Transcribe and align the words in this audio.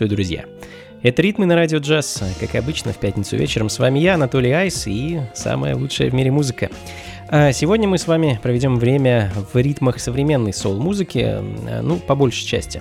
Приветствую, 0.00 0.16
друзья! 0.16 0.44
Это 1.02 1.20
«Ритмы 1.20 1.44
на 1.44 1.56
радио 1.56 1.76
джаз». 1.76 2.22
Как 2.40 2.54
обычно, 2.54 2.94
в 2.94 2.96
пятницу 2.96 3.36
вечером 3.36 3.68
с 3.68 3.78
вами 3.78 3.98
я, 3.98 4.14
Анатолий 4.14 4.50
Айс, 4.50 4.86
и 4.86 5.20
самая 5.34 5.76
лучшая 5.76 6.08
в 6.08 6.14
мире 6.14 6.30
музыка. 6.30 6.70
А 7.28 7.52
сегодня 7.52 7.86
мы 7.86 7.98
с 7.98 8.06
вами 8.06 8.40
проведем 8.42 8.78
время 8.78 9.30
в 9.52 9.58
ритмах 9.58 10.00
современной 10.00 10.54
соул-музыки, 10.54 11.36
ну, 11.82 11.98
по 11.98 12.14
большей 12.14 12.46
части. 12.46 12.80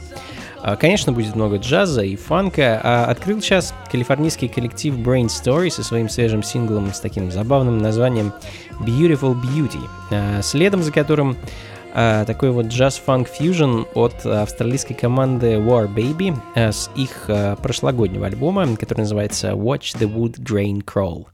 А, 0.62 0.78
конечно, 0.78 1.12
будет 1.12 1.36
много 1.36 1.58
джаза 1.58 2.04
и 2.04 2.16
фанка, 2.16 2.80
а 2.82 3.06
открыл 3.08 3.42
сейчас 3.42 3.74
калифорнийский 3.92 4.48
коллектив 4.48 4.96
Brain 4.98 5.26
Story 5.26 5.70
со 5.72 5.84
своим 5.84 6.08
свежим 6.08 6.42
синглом 6.42 6.94
с 6.94 7.02
таким 7.02 7.34
забавным 7.34 7.80
названием 7.80 8.32
Beautiful 8.80 9.36
Beauty, 9.36 10.42
следом 10.42 10.84
за 10.84 10.94
которым 10.94 11.36
такой 11.94 12.52
вот 12.52 12.68
джаз-фанк 12.68 13.28
фьюжн 13.28 13.84
от 13.94 14.26
австралийской 14.26 14.96
команды 14.96 15.54
War 15.56 15.94
Baby 15.94 16.38
а, 16.56 16.72
с 16.72 16.90
их 16.96 17.30
прошлогоднего 17.62 18.28
альбома, 18.28 18.76
который 18.76 19.00
называется 19.00 19.50
Watch 19.50 19.98
the 19.98 20.12
Wood 20.12 20.40
Grain 20.40 20.84
Crawl. 20.84 21.26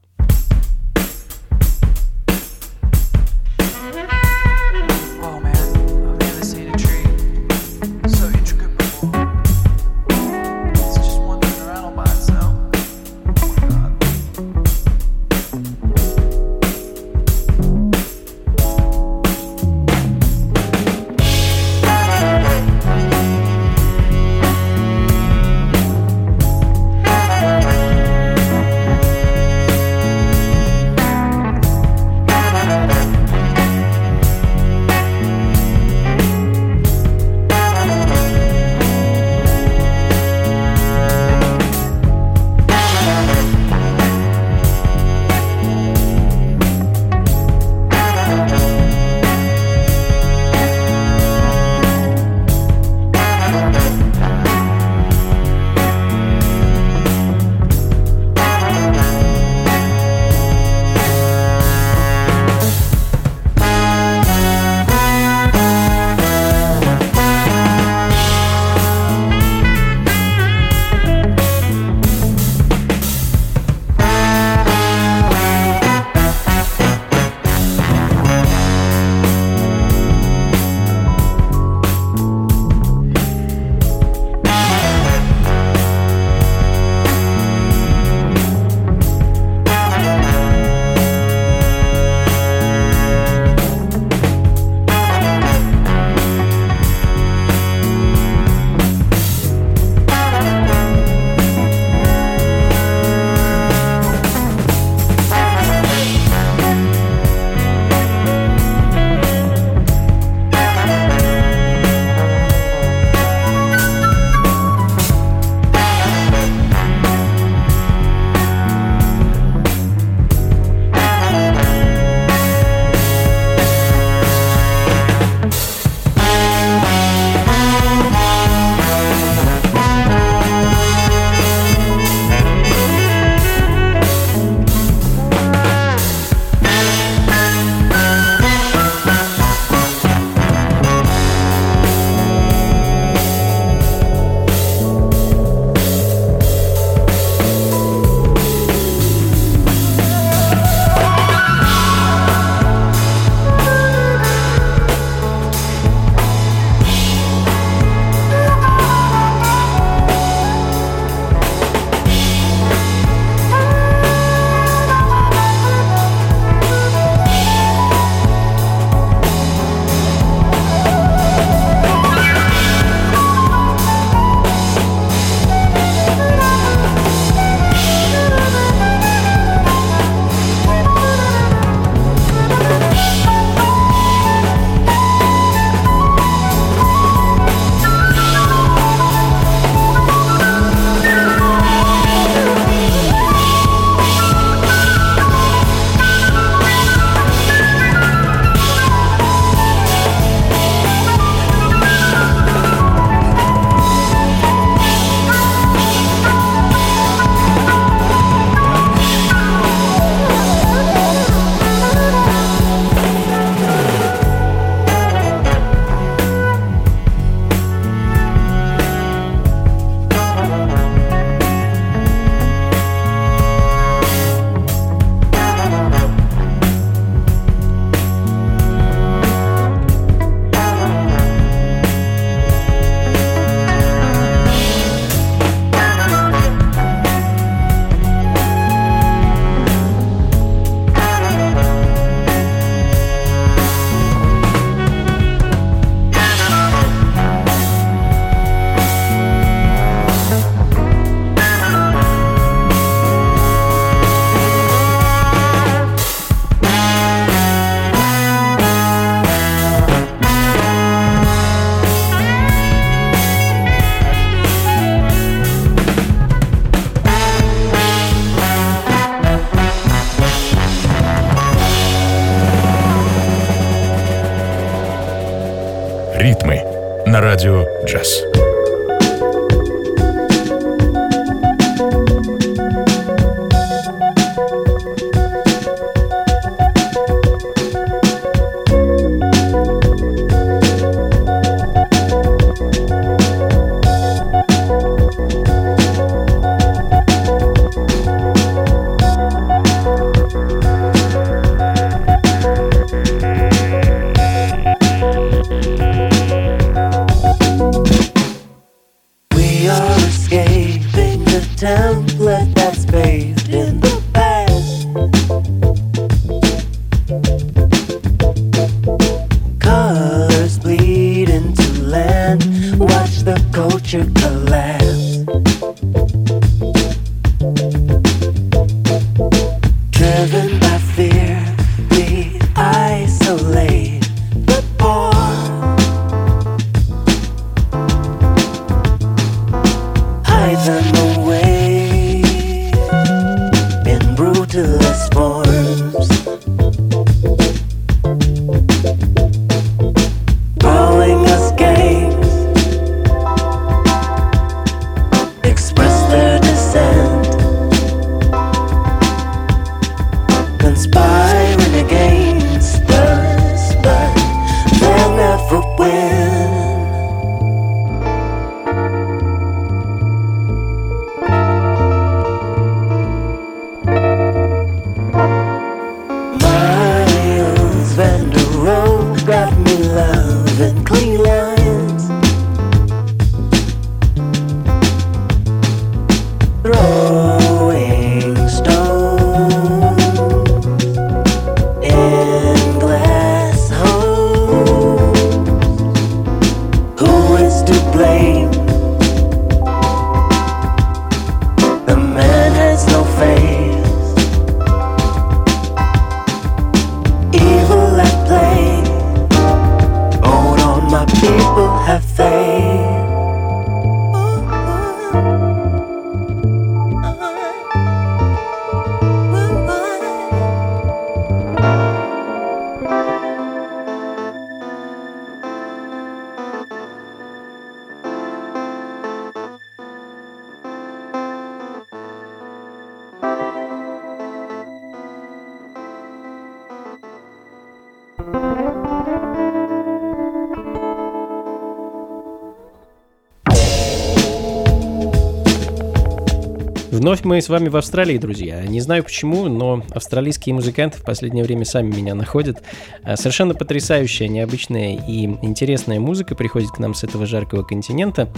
Вновь 446.96 447.24
мы 447.24 447.42
с 447.42 447.50
вами 447.50 447.68
в 447.68 447.76
Австралии, 447.76 448.16
друзья. 448.16 448.62
Не 448.62 448.80
знаю 448.80 449.04
почему, 449.04 449.48
но 449.48 449.84
австралийские 449.90 450.54
музыканты 450.54 450.96
в 450.96 451.04
последнее 451.04 451.44
время 451.44 451.66
сами 451.66 451.94
меня 451.94 452.14
находят. 452.14 452.62
А, 453.02 453.18
совершенно 453.18 453.52
потрясающая, 453.52 454.28
необычная 454.28 454.98
и 455.06 455.24
интересная 455.42 456.00
музыка 456.00 456.34
приходит 456.34 456.70
к 456.70 456.78
нам 456.78 456.94
с 456.94 457.04
этого 457.04 457.26
жаркого 457.26 457.64
континента. 457.64 458.30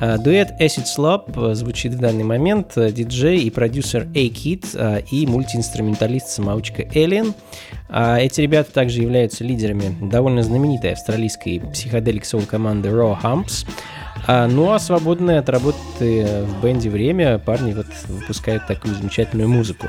А, 0.00 0.16
дуэт 0.16 0.58
Acid 0.58 0.86
Slop 0.86 1.52
звучит 1.52 1.92
в 1.92 1.98
данный 1.98 2.24
момент. 2.24 2.72
Диджей 2.76 3.40
и 3.40 3.50
продюсер 3.50 4.04
A-Kid 4.14 5.04
и 5.10 5.26
мультиинструменталист-самоучка 5.26 6.84
Alien. 6.84 7.34
Эти 7.90 8.40
ребята 8.40 8.72
также 8.72 9.02
являются 9.02 9.44
лидерами 9.44 9.94
довольно 10.00 10.42
знаменитой 10.42 10.92
австралийской 10.92 11.60
психоделик 11.74 12.24
соул 12.24 12.44
команды 12.44 12.88
Raw 12.88 13.20
Humps. 13.20 13.66
А, 14.30 14.46
ну 14.46 14.72
а 14.72 14.78
свободное 14.78 15.38
от 15.38 15.48
работы 15.48 16.44
в 16.44 16.62
бенде 16.62 16.90
время 16.90 17.38
парни 17.38 17.72
вот 17.72 17.86
выпускают 18.08 18.66
такую 18.66 18.94
замечательную 18.94 19.48
музыку. 19.48 19.86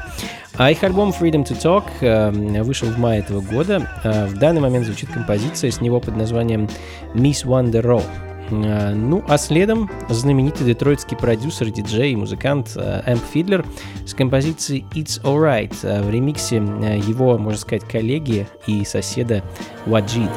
А 0.55 0.72
их 0.72 0.81
альбом 0.81 1.10
Freedom 1.10 1.43
to 1.46 1.60
Talk 1.62 1.84
э, 2.00 2.63
вышел 2.63 2.88
в 2.88 2.98
мае 2.98 3.19
этого 3.19 3.41
года. 3.41 3.86
Э, 4.05 4.27
в 4.27 4.38
данный 4.38 4.62
момент 4.62 4.86
звучит 4.86 5.10
композиция 5.10 5.72
с 5.72 5.81
него 5.81 6.00
под 6.00 6.15
названием 6.15 6.69
Miss 7.13 7.46
Wonder 7.46 7.81
Roll. 7.81 8.03
Э, 8.51 8.93
ну, 8.93 9.25
а 9.27 9.38
следом 9.38 9.91
знаменитый 10.08 10.65
детройтский 10.65 11.17
продюсер, 11.17 11.69
диджей 11.69 12.13
и 12.13 12.15
музыкант 12.15 12.77
Эмп 12.77 13.24
Фидлер 13.34 13.65
с 14.05 14.13
композицией 14.13 14.86
It's 14.96 15.22
Alright 15.22 16.01
в 16.01 16.10
ремиксе 16.10 16.55
его, 16.55 17.38
можно 17.38 17.60
сказать, 17.60 17.84
коллеги 17.84 18.48
и 18.67 18.86
соседа 18.86 19.43
Wajid. 19.86 20.31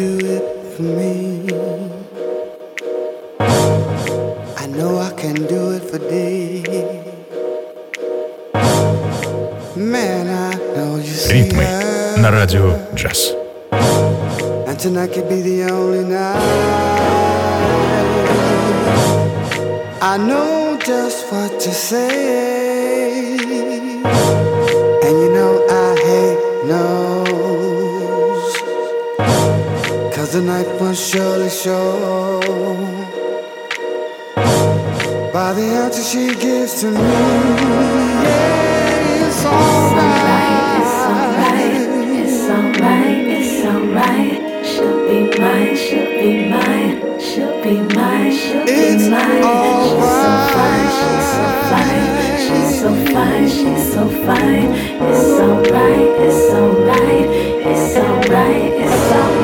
do 0.00 0.18
it 0.36 0.44
for 0.74 0.82
me. 0.82 1.48
I 4.62 4.66
know 4.66 4.98
I 4.98 5.10
can 5.16 5.34
do 5.34 5.72
it 5.76 5.82
for 5.90 5.98
thee. 5.98 6.62
Man, 9.76 10.26
I 10.28 10.54
know 10.74 10.96
you 10.96 11.12
see 11.12 11.48
Ритмы 11.48 11.66
на 12.18 12.30
радио 12.30 12.74
джаз. 12.94 13.34
And 14.66 14.78
tonight 14.78 15.12
could 15.14 15.28
be 15.28 15.40
the 15.40 15.70
only 15.70 16.04
night. 16.04 16.36
I 20.02 20.16
know 20.18 20.78
just 20.84 21.30
what 21.30 21.60
to 21.60 21.72
say. 21.72 23.36
And 25.06 25.14
you 25.22 25.30
know 25.36 25.52
I 25.70 25.86
hate 26.06 26.68
no's. 26.68 26.99
Cause 30.31 30.39
the 30.39 30.47
night 30.47 30.67
will 30.79 30.93
surely 30.93 31.49
show. 31.49 32.39
By 35.33 35.51
the 35.51 35.63
answer 35.83 36.01
she 36.03 36.33
gives 36.35 36.79
to 36.79 36.91
me. 36.91 37.01
Yeah, 37.01 39.27
it's 39.27 39.43
alright. 39.43 40.79
It's 40.79 40.95
alright, 41.11 41.75
it's 42.23 42.47
alright, 42.47 43.27
it's 43.27 43.59
alright. 43.65 44.39
She'll 44.65 45.03
be 45.05 45.19
mine, 45.37 45.75
she'll 45.75 46.15
be 46.15 46.47
mine, 46.49 47.19
she'll 47.19 47.59
be 47.61 47.81
mine, 47.93 48.31
she'll 48.31 48.63
be 48.65 48.71
It's 48.71 49.09
mine. 49.09 49.43
alright. 49.43 49.83
She's 49.91 50.15
so 50.15 50.31
fine, 50.55 50.87
she's 50.95 51.27
so 51.35 51.43
fine, 51.67 52.07
she's 52.39 52.71
so 52.79 52.89
fine, 53.13 53.47
she's 53.49 53.83
so 53.93 54.03
fine. 54.23 54.71
It's 55.11 55.35
alright, 55.43 56.07
it's 56.23 56.55
alright, 56.55 57.27
it's 57.67 57.95
alright, 57.97 58.71
it's 58.79 59.11
alright. 59.11 59.40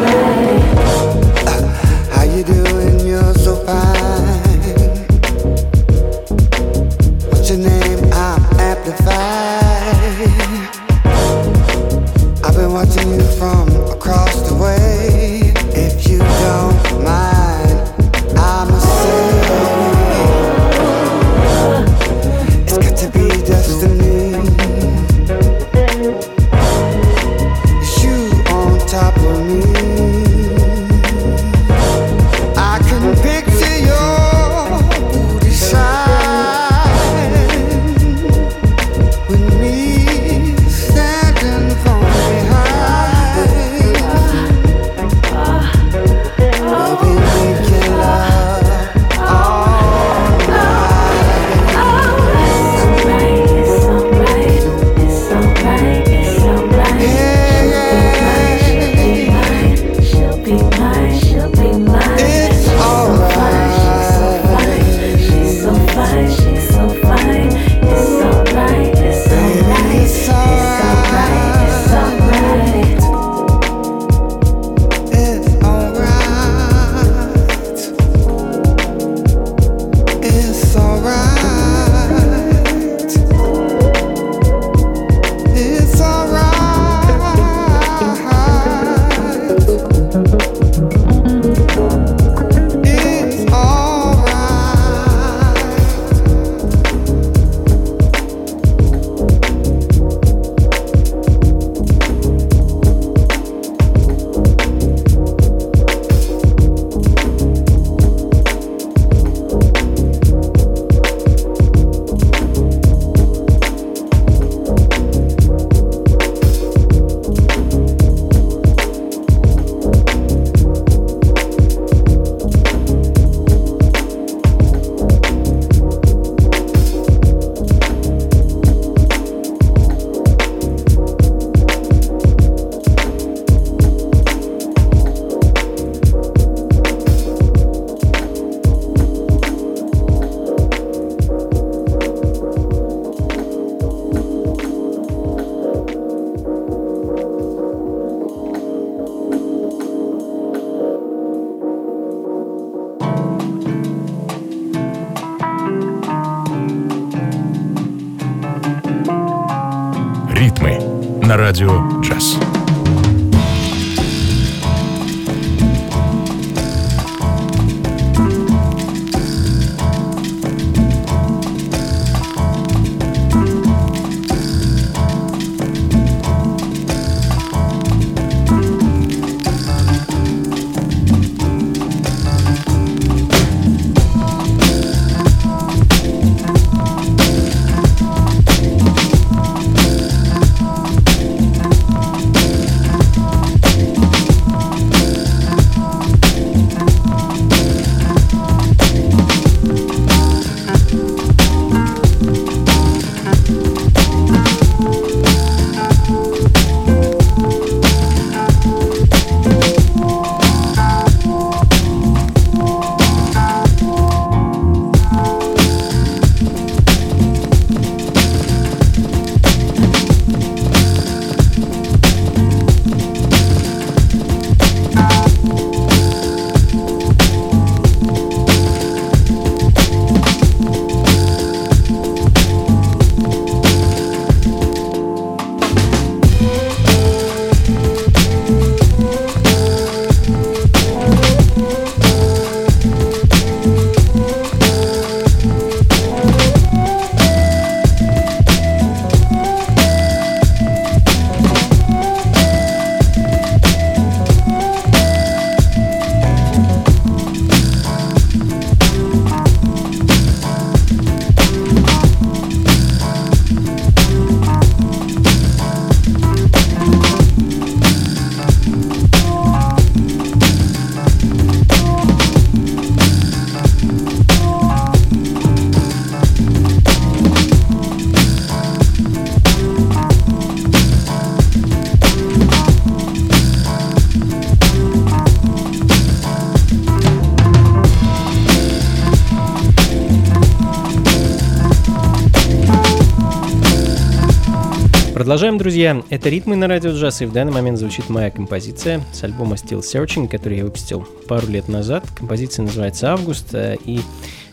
Продолжаем, 295.38 295.60
друзья. 295.60 296.04
Это 296.10 296.30
«Ритмы 296.30 296.56
на 296.56 296.68
радио 296.68 296.90
джаз», 296.90 297.22
и 297.22 297.28
в 297.28 297.32
данный 297.32 297.54
момент 297.54 297.78
звучит 297.78 298.10
моя 298.10 298.32
композиция 298.32 299.04
с 299.14 299.24
альбома 299.24 299.54
Still 299.54 299.82
Searching, 299.82 300.28
который 300.28 300.58
я 300.58 300.64
выпустил 300.64 301.08
пару 301.28 301.46
лет 301.46 301.68
назад. 301.68 302.06
Композиция 302.16 302.64
называется 302.64 303.14
«Август», 303.14 303.54
э, 303.54 303.78
и 303.86 304.00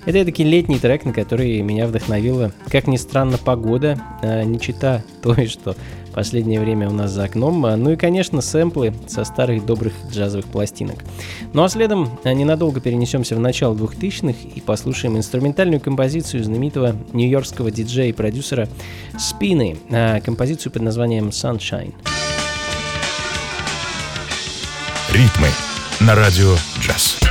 это 0.05 0.27
такой 0.27 0.45
летний 0.45 0.79
трек, 0.79 1.07
на 1.07 1.15
который 1.15 1.63
меня 1.63 1.87
вдохновила, 1.87 2.53
как 2.69 2.87
ни 2.87 2.99
странно, 2.99 3.39
погода, 3.39 3.99
э, 4.21 4.45
не 4.45 4.61
чита 4.61 5.03
той, 5.23 5.47
что 5.47 5.75
последнее 6.13 6.61
время 6.61 6.91
у 6.91 6.93
нас 6.93 7.13
за 7.13 7.25
окном. 7.25 7.63
Ну 7.63 7.93
и, 7.93 7.97
конечно, 7.97 8.43
сэмплы 8.43 8.93
со 9.07 9.25
старых 9.25 9.65
добрых 9.65 9.95
джазовых 10.11 10.45
пластинок. 10.45 10.99
Ну 11.55 11.63
а 11.63 11.69
следом 11.69 12.19
э, 12.25 12.33
ненадолго 12.33 12.81
перенесемся 12.81 13.37
в 13.37 13.39
начало 13.39 13.75
2000-х 13.77 14.37
и 14.57 14.61
послушаем 14.61 15.17
инструментальную 15.17 15.81
композицию 15.81 16.43
знаменитого 16.43 16.97
нью-йоркского 17.13 17.71
диджея 17.71 18.09
и 18.09 18.13
продюсера 18.13 18.69
Спины, 19.17 19.79
э, 19.89 20.21
композицию 20.21 20.73
под 20.73 20.83
названием 20.83 21.29
Sunshine. 21.29 21.95
Ритмы 25.13 25.49
на 26.01 26.17
радио 26.17 26.57
джаз. 26.81 27.24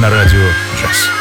На 0.00 0.08
радио 0.08 0.40
«Джаз». 0.76 1.19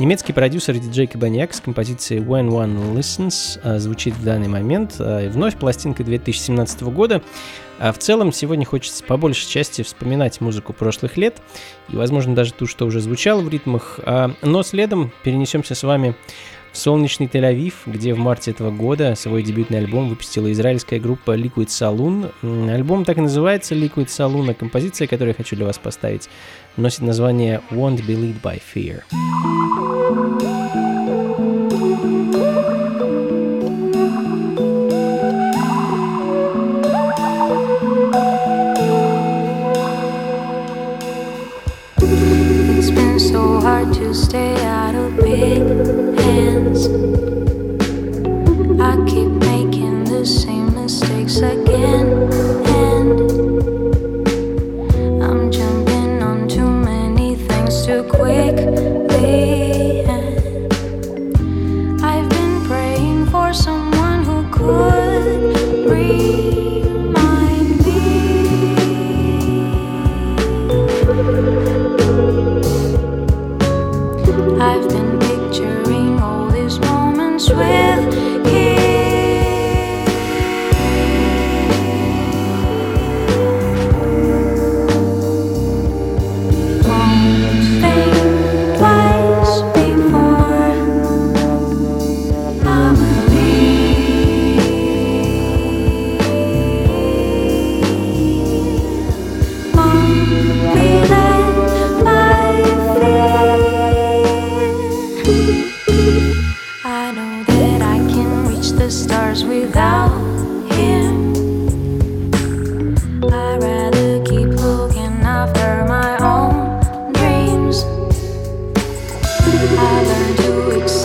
Немецкий 0.00 0.32
продюсер 0.32 0.78
диджей 0.78 1.08
Кабаньяк 1.08 1.52
с 1.52 1.60
композицией 1.60 2.22
When 2.22 2.50
One 2.50 2.94
Listens 2.94 3.58
а, 3.64 3.80
звучит 3.80 4.14
в 4.14 4.22
данный 4.22 4.46
момент. 4.46 5.00
И 5.00 5.28
вновь 5.28 5.56
пластинка 5.56 6.04
2017 6.04 6.82
года. 6.82 7.20
А 7.80 7.92
в 7.92 7.98
целом 7.98 8.32
сегодня 8.32 8.64
хочется 8.64 9.02
по 9.02 9.16
большей 9.16 9.48
части 9.48 9.82
вспоминать 9.82 10.40
музыку 10.40 10.72
прошлых 10.72 11.16
лет 11.16 11.42
и, 11.88 11.96
возможно, 11.96 12.36
даже 12.36 12.52
ту, 12.52 12.68
что 12.68 12.86
уже 12.86 13.00
звучало 13.00 13.40
в 13.40 13.48
ритмах. 13.48 13.98
А, 14.04 14.30
но 14.40 14.62
следом 14.62 15.10
перенесемся 15.24 15.74
с 15.74 15.82
вами 15.82 16.14
в 16.72 16.78
солнечный 16.78 17.26
Тель-Авив, 17.26 17.72
где 17.86 18.14
в 18.14 18.18
марте 18.18 18.50
этого 18.50 18.70
года 18.70 19.14
свой 19.16 19.42
дебютный 19.42 19.78
альбом 19.78 20.08
выпустила 20.08 20.52
израильская 20.52 21.00
группа 21.00 21.36
Liquid 21.36 21.66
Saloon. 21.66 22.30
Альбом 22.72 23.04
так 23.04 23.18
и 23.18 23.22
называется 23.22 23.74
Liquid 23.74 24.06
Saloon, 24.06 24.50
а 24.50 24.54
композиция, 24.54 25.08
которую 25.08 25.30
я 25.30 25.34
хочу 25.34 25.56
для 25.56 25.66
вас 25.66 25.78
поставить, 25.78 26.28
носит 26.77 27.01
название 27.01 27.61
Won't 27.71 28.05
Be 28.05 28.15
Lead 28.15 28.41
by 28.41 28.59
Fear. 28.59 29.03
It's 42.75 42.89
been 42.91 43.19
so 43.19 43.59
hard 43.61 43.93
to 43.93 44.13
stay 44.13 44.55
out 44.65 44.95
of 44.95 45.15
big 45.17 45.61
hands. 46.19 46.87
I 48.81 48.95
keep 49.05 49.29
making 49.29 50.03
the 50.05 50.25
same 50.25 50.73
mistakes 50.73 51.37
again, 51.37 52.06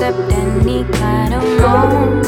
Accept 0.04 0.34
any 0.34 0.84
kind 1.00 1.34
of 1.34 1.44
moment, 1.62 2.23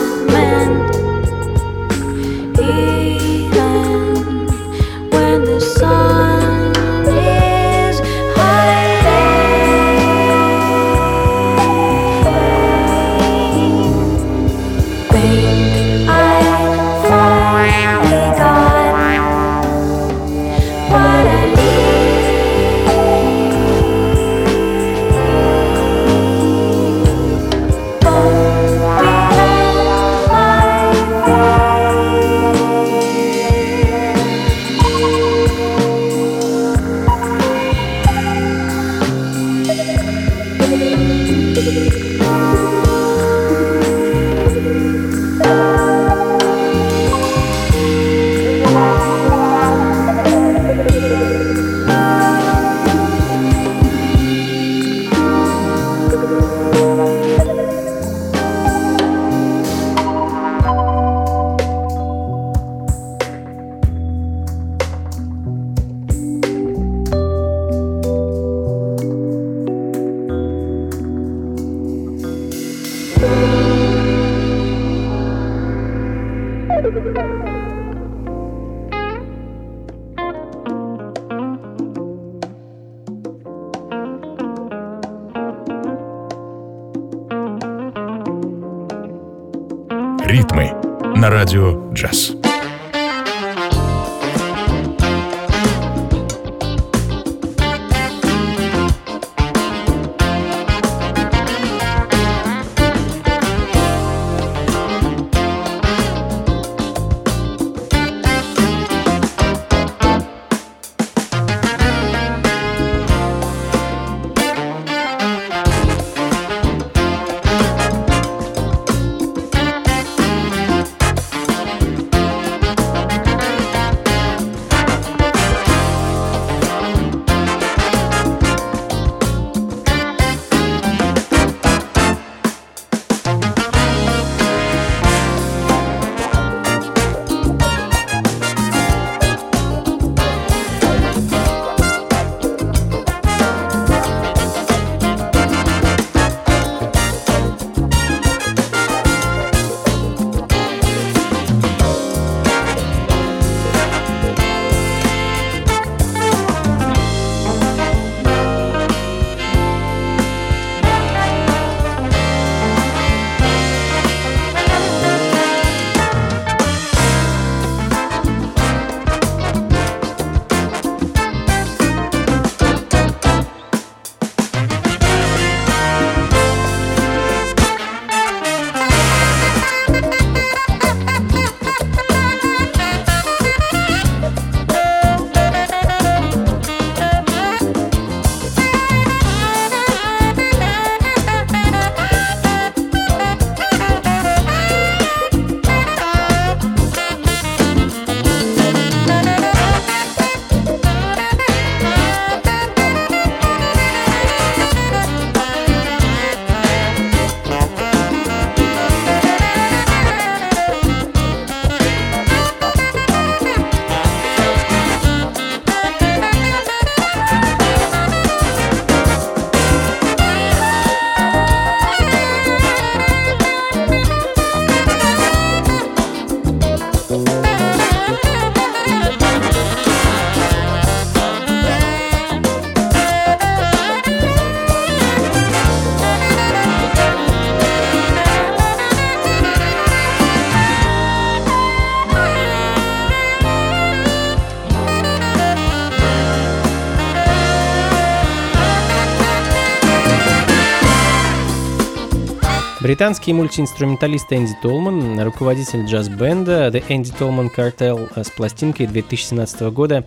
Британский 252.96 253.34
мультиинструменталист 253.34 254.32
Энди 254.32 254.54
Толман, 254.62 255.20
руководитель 255.20 255.84
джаз-бенда 255.84 256.70
The 256.70 256.82
Andy 256.88 257.14
Tolman 257.20 257.50
Cartel 257.54 258.24
с 258.24 258.30
пластинкой 258.30 258.88
2017 258.88 259.64
года 259.64 260.06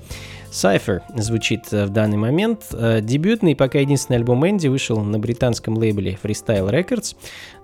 Cypher 0.50 1.02
звучит 1.14 1.70
в 1.70 1.90
данный 1.90 2.16
момент. 2.16 2.62
Дебютный, 2.70 3.54
пока 3.54 3.80
единственный 3.80 4.16
альбом 4.16 4.48
Энди 4.48 4.68
вышел 4.68 4.98
на 5.00 5.18
британском 5.18 5.76
лейбле 5.76 6.18
Freestyle 6.22 6.70
Records. 6.70 7.14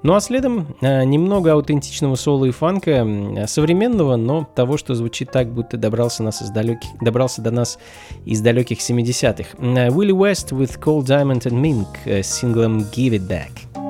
Ну 0.03 0.15
а 0.15 0.21
следом 0.21 0.77
немного 0.83 1.55
аутентичного 1.55 2.17
соло 2.17 2.45
и 2.45 2.51
фанка, 2.51 3.47
современного, 3.47 4.17
но 4.17 4.47
того, 4.55 4.77
что 4.77 4.95
звучит 4.95 5.31
так, 5.33 5.51
будто 5.51 5.79
добрался, 5.79 6.23
нас 6.23 6.43
из 6.43 6.51
далеких, 6.51 6.91
добрался 7.01 7.41
до 7.41 7.51
нас 7.51 7.79
из 8.27 8.43
далеких 8.43 8.81
70-х. 8.81 9.57
Willie 9.59 10.11
West 10.11 10.51
with 10.51 10.79
Cold 10.79 11.07
Diamond 11.07 11.45
and 11.45 11.63
Mink 11.63 12.23
с 12.23 12.27
синглом 12.27 12.81
Give 12.81 13.13
It 13.13 13.27
Back. 13.27 13.84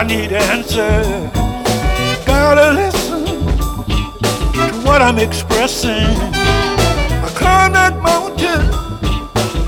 I 0.00 0.02
need 0.02 0.32
answers. 0.32 1.06
Gotta 2.24 2.72
listen 2.72 3.22
to 3.26 4.80
what 4.82 5.02
I'm 5.02 5.18
expressing. 5.18 6.06
I 7.26 7.30
climb 7.34 7.74
that 7.74 8.00
mountain, 8.00 8.62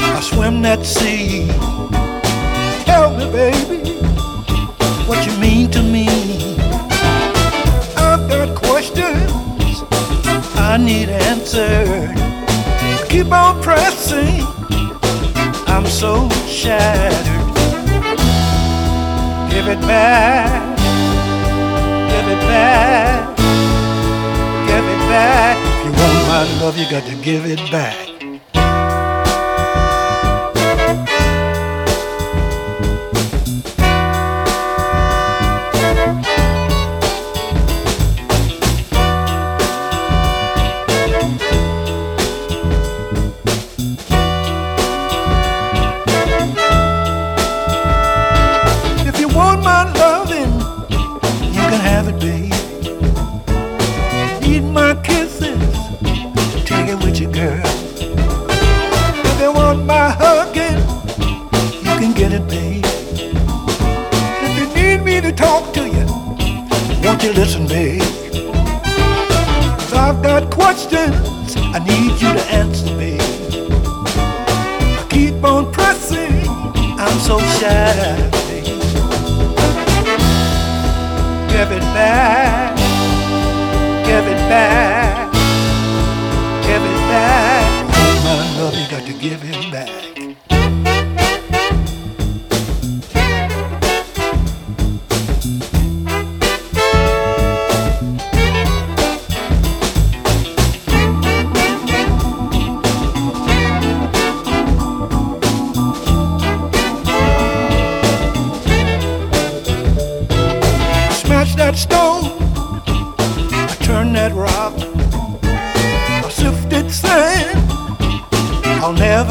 I 0.00 0.20
swim 0.22 0.62
that 0.62 0.86
sea. 0.86 1.48
Tell 2.86 3.14
me, 3.14 3.30
baby, 3.30 4.00
what 5.06 5.26
you 5.26 5.36
mean 5.38 5.70
to 5.72 5.82
me. 5.82 6.08
I've 7.98 8.26
got 8.26 8.56
questions 8.56 9.82
I 10.56 10.78
need 10.78 11.10
answered. 11.10 12.16
Keep 13.10 13.32
on 13.32 13.62
pressing, 13.62 14.40
I'm 15.66 15.84
so 15.84 16.26
shattered. 16.46 17.41
Give 19.62 19.78
it 19.78 19.80
back. 19.82 20.76
Give 22.10 22.28
it 22.28 22.40
back. 22.48 23.36
Give 24.66 24.84
it 24.84 25.02
back. 25.08 25.56
If 25.56 25.84
you 25.84 25.92
want 25.92 26.26
my 26.26 26.60
love, 26.60 26.76
you 26.76 26.90
got 26.90 27.04
to 27.04 27.14
give 27.22 27.46
it 27.46 27.70
back. 27.70 28.11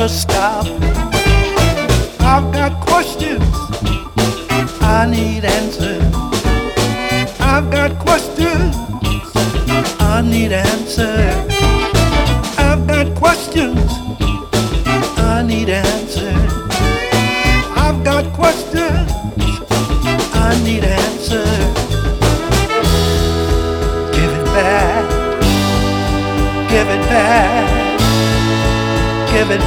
never 0.02 0.10
stop. 0.10 0.81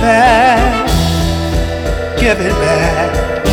back, 0.05 0.87
give 2.21 2.39
it 2.39 2.53
back, 2.53 3.45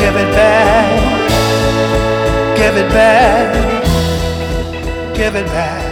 give 0.00 0.16
it 0.16 0.30
back, 0.34 0.90
give 2.56 2.76
it 2.76 2.90
back, 2.90 3.54
give 5.14 5.36
it 5.36 5.46
back. 5.46 5.89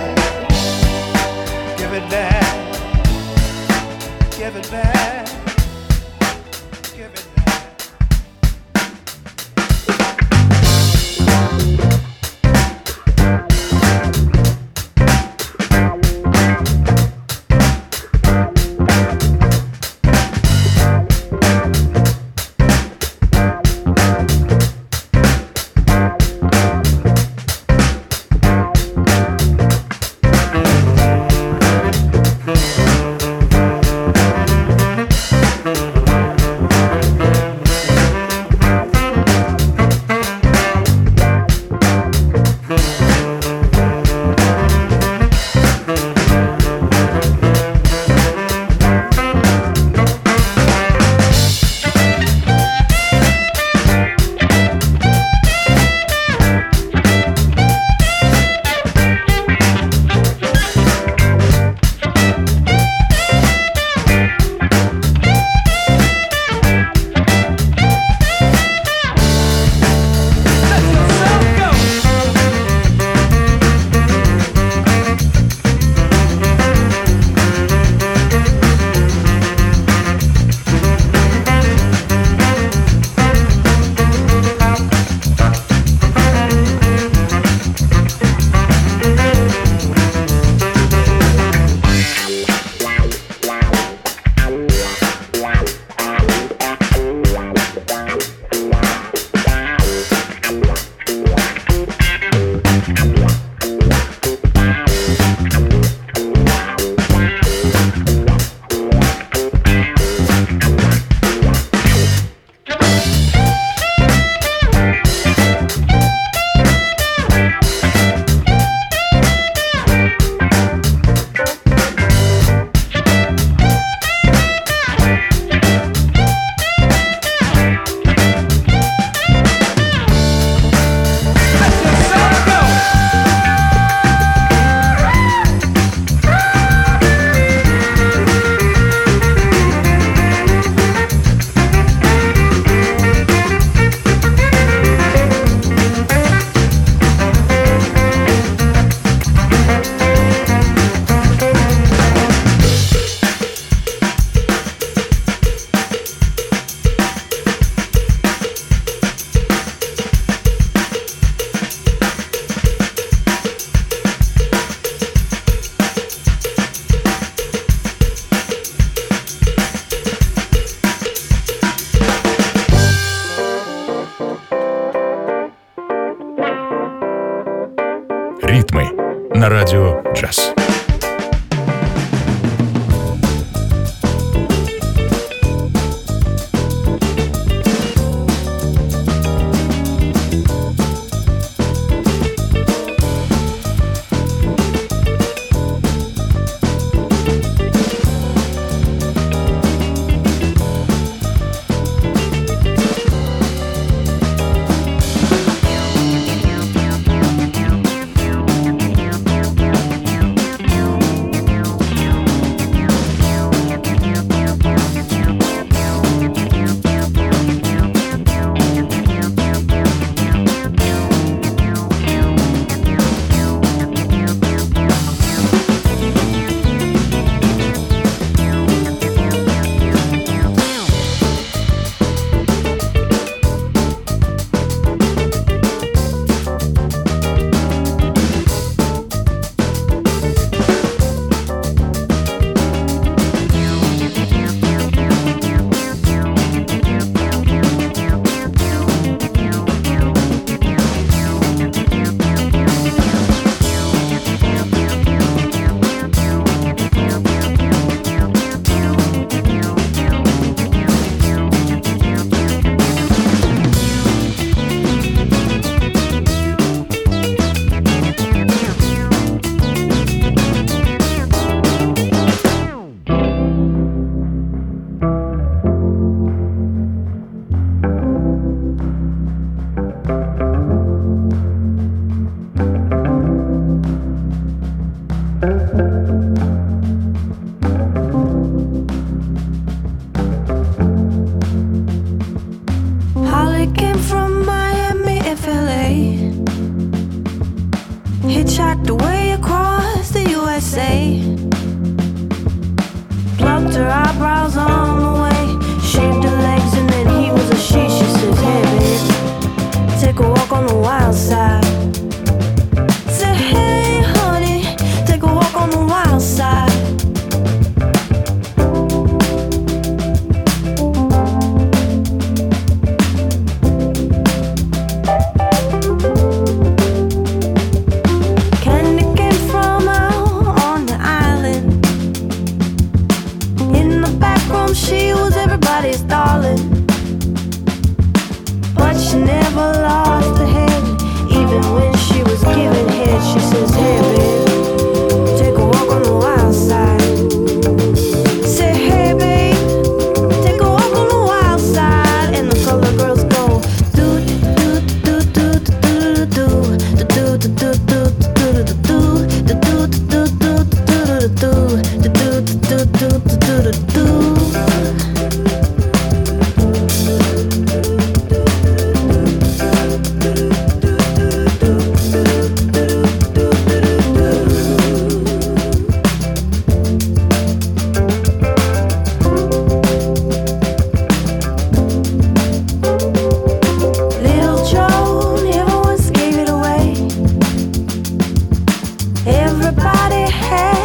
head. 390.31 390.78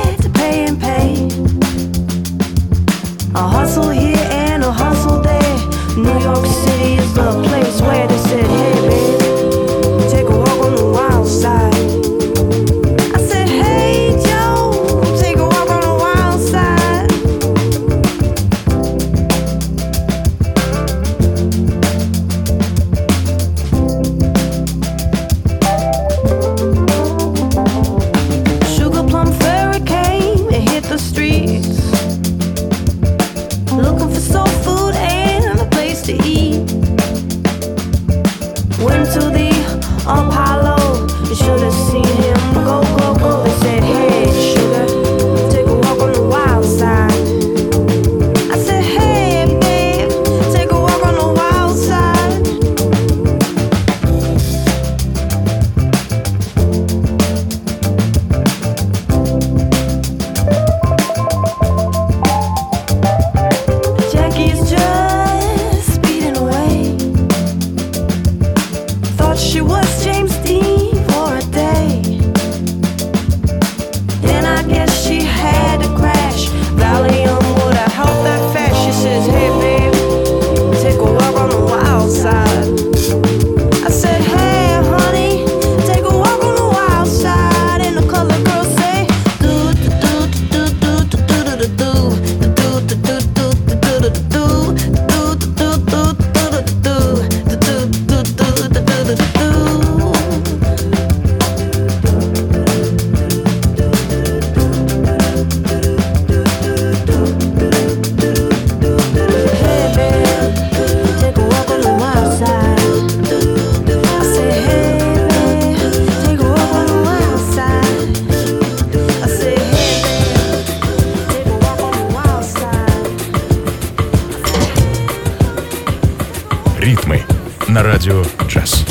Radio 128.03 128.21
Jazz. 128.49 128.82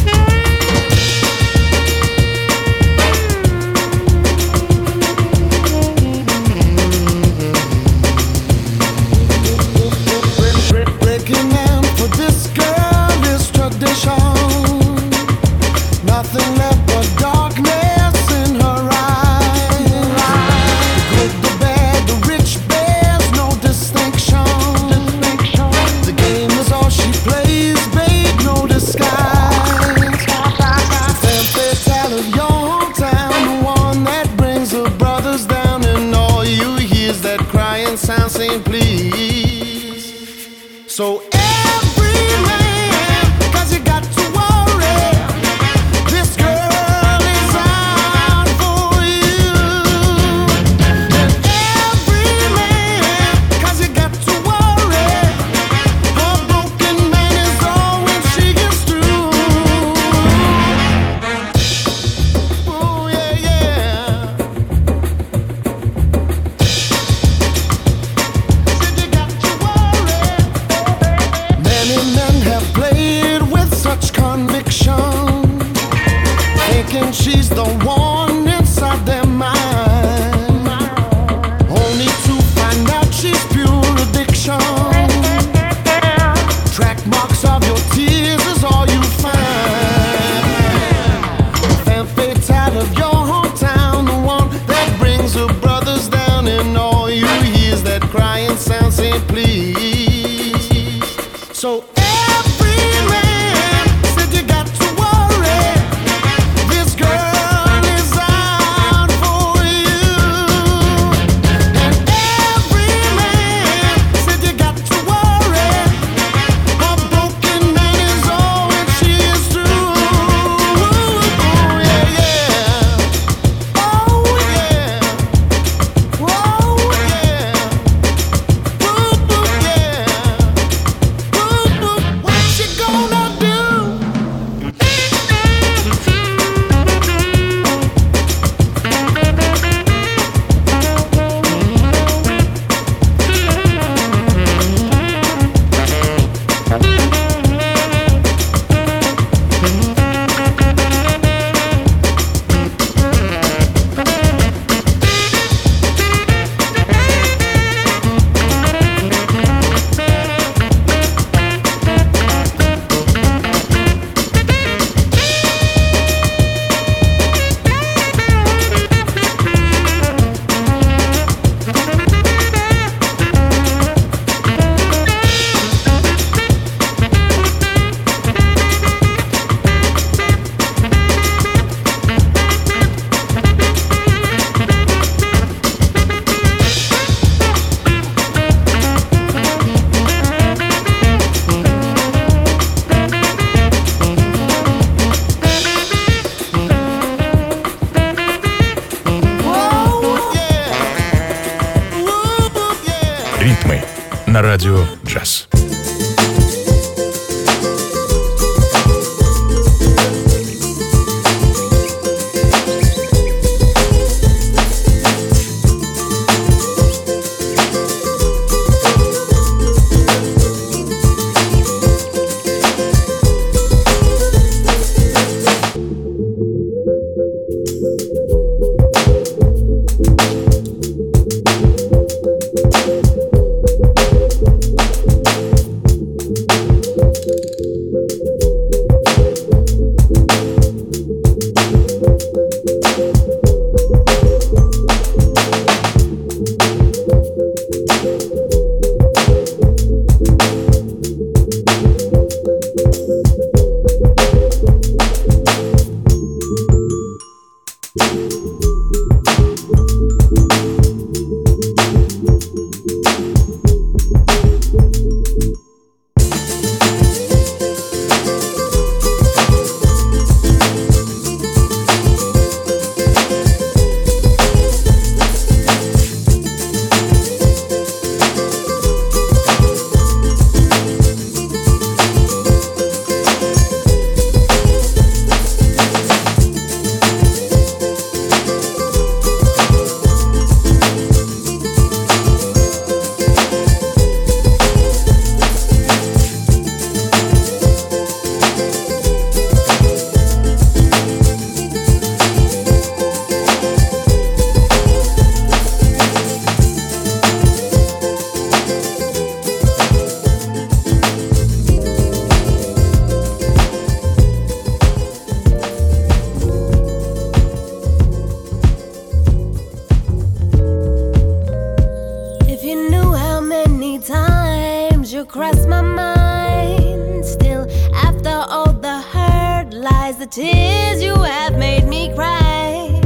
You 325.23 325.29
crossed 325.29 325.68
my 325.68 325.81
mind, 325.81 327.25
still 327.25 327.64
after 327.95 328.45
all 328.55 328.73
the 328.73 329.01
hurt 329.12 329.73
lies 329.73 330.16
the 330.16 330.27
tears 330.27 331.01
you 331.01 331.14
have 331.14 331.57
made 331.57 331.87
me 331.87 332.12
cry. 332.16 333.01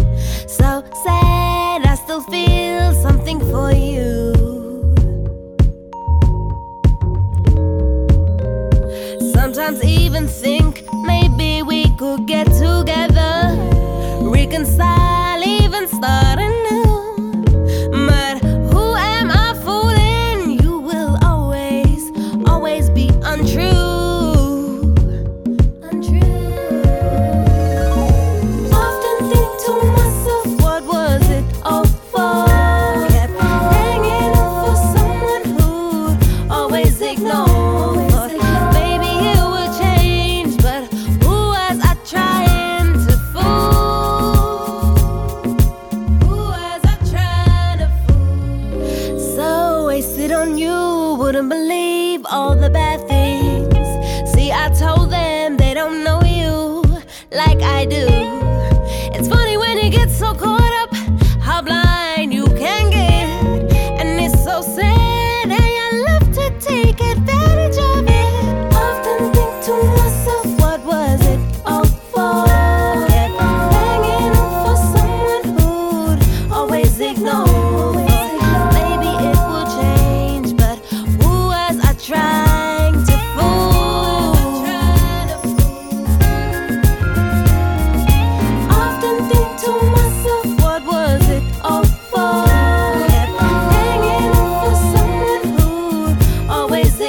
So 0.46 0.82
sad, 1.04 1.84
I 1.84 1.94
still 2.04 2.22
feel 2.22 2.94
something 3.02 3.38
for 3.38 3.70
you. 3.70 3.85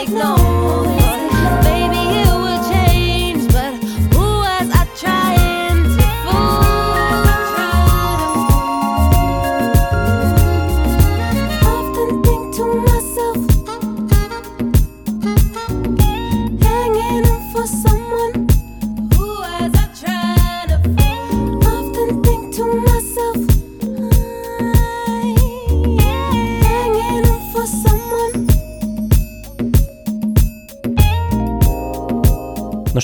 no. 0.05 0.46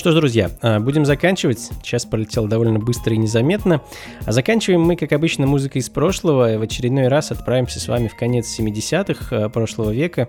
Что 0.04 0.12
ж, 0.12 0.16
друзья, 0.16 0.50
а, 0.60 0.80
будем 0.80 1.06
заканчивать. 1.06 1.70
Сейчас 1.82 2.04
пролетело 2.04 2.46
довольно 2.46 2.78
быстро 2.78 3.14
и 3.14 3.16
незаметно. 3.16 3.80
А 4.26 4.32
заканчиваем 4.32 4.82
мы, 4.82 4.96
как 4.96 5.12
обычно, 5.14 5.46
музыкой 5.46 5.80
из 5.80 5.88
прошлого. 5.88 6.58
В 6.58 6.60
очередной 6.60 7.08
раз 7.08 7.30
отправимся 7.30 7.80
с 7.80 7.88
вами 7.88 8.08
в 8.08 8.14
конец 8.14 8.54
70-х 8.60 9.48
прошлого 9.48 9.92
века. 9.92 10.28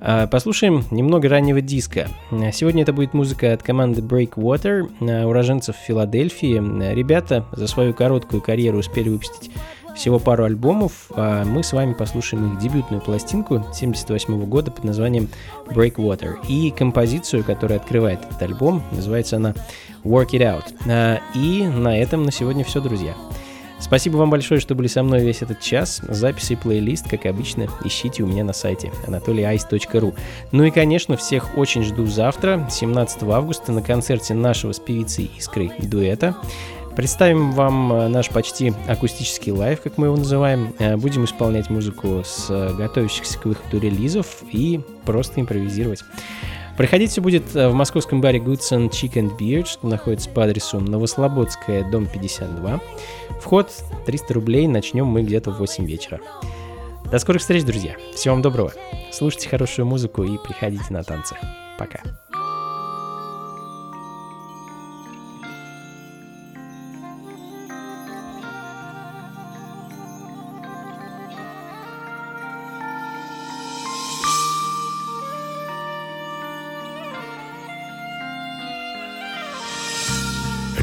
А, 0.00 0.26
Послушаем 0.26 0.84
немного 0.90 1.28
раннего 1.28 1.60
диска. 1.60 2.08
Сегодня 2.52 2.82
это 2.82 2.92
будет 2.92 3.14
музыка 3.14 3.52
от 3.52 3.62
команды 3.62 4.00
Breakwater, 4.00 5.24
уроженцев 5.24 5.76
Филадельфии. 5.76 6.92
Ребята 6.92 7.46
за 7.52 7.68
свою 7.68 7.94
короткую 7.94 8.42
карьеру 8.42 8.78
успели 8.78 9.10
выпустить 9.10 9.52
всего 9.94 10.18
пару 10.18 10.44
альбомов, 10.44 11.10
а 11.10 11.44
мы 11.44 11.62
с 11.62 11.72
вами 11.72 11.92
послушаем 11.92 12.52
их 12.52 12.58
дебютную 12.58 13.00
пластинку 13.00 13.64
78 13.72 14.44
года 14.46 14.70
под 14.70 14.84
названием 14.84 15.28
Breakwater 15.66 16.36
и 16.48 16.70
композицию, 16.70 17.44
которая 17.44 17.78
открывает 17.78 18.20
этот 18.24 18.42
альбом, 18.42 18.82
называется 18.92 19.36
она 19.36 19.54
Work 20.04 20.30
It 20.30 20.40
Out. 20.40 20.64
А, 20.88 21.20
И 21.34 21.66
на 21.66 21.98
этом 21.98 22.24
на 22.24 22.32
сегодня 22.32 22.64
все, 22.64 22.80
друзья. 22.80 23.14
Спасибо 23.84 24.16
вам 24.16 24.30
большое, 24.30 24.60
что 24.60 24.74
были 24.74 24.86
со 24.86 25.02
мной 25.02 25.20
весь 25.20 25.42
этот 25.42 25.60
час. 25.60 26.00
Записи 26.08 26.54
и 26.54 26.56
плейлист, 26.56 27.08
как 27.08 27.26
обычно, 27.26 27.66
ищите 27.84 28.22
у 28.22 28.26
меня 28.26 28.42
на 28.42 28.54
сайте 28.54 28.90
anatolyice.ru. 29.06 30.14
Ну 30.52 30.64
и, 30.64 30.70
конечно, 30.70 31.18
всех 31.18 31.58
очень 31.58 31.82
жду 31.82 32.06
завтра, 32.06 32.66
17 32.70 33.24
августа, 33.24 33.72
на 33.72 33.82
концерте 33.82 34.32
нашего 34.32 34.72
с 34.72 34.78
певицей 34.78 35.30
Искрой 35.36 35.72
дуэта. 35.78 36.34
Представим 36.96 37.50
вам 37.50 37.92
э, 37.92 38.08
наш 38.08 38.28
почти 38.30 38.72
акустический 38.86 39.50
live, 39.50 39.80
как 39.80 39.98
мы 39.98 40.06
его 40.06 40.16
называем. 40.16 40.74
Э, 40.78 40.96
Будем 40.96 41.24
исполнять 41.24 41.68
музыку 41.68 42.22
с 42.24 42.46
э, 42.48 42.72
готовящихся 42.72 43.38
к 43.38 43.46
выходу 43.46 43.80
релизов 43.80 44.44
и 44.52 44.80
просто 45.04 45.40
импровизировать. 45.40 46.04
Проходить 46.76 47.10
все 47.10 47.20
будет 47.20 47.52
в 47.52 47.72
московском 47.72 48.20
баре 48.20 48.38
Goods 48.38 48.72
and 48.72 48.90
Chicken 48.90 49.36
Beard, 49.36 49.66
что 49.66 49.88
находится 49.88 50.28
по 50.28 50.44
адресу 50.44 50.80
Новослободская, 50.80 51.88
дом 51.90 52.06
52. 52.06 52.80
Вход 53.40 53.70
300 54.06 54.34
рублей, 54.34 54.66
начнем 54.66 55.06
мы 55.06 55.22
где-то 55.22 55.50
в 55.50 55.58
8 55.58 55.84
вечера. 55.84 56.20
До 57.10 57.18
скорых 57.18 57.42
встреч, 57.42 57.64
друзья. 57.64 57.94
Всего 58.14 58.34
вам 58.34 58.42
доброго. 58.42 58.72
Слушайте 59.12 59.48
хорошую 59.48 59.86
музыку 59.86 60.24
и 60.24 60.36
приходите 60.38 60.86
на 60.90 61.04
танцы. 61.04 61.36
Пока. 61.78 62.00